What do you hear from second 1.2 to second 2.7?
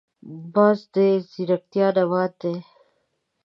ځیرکتیا نماد دی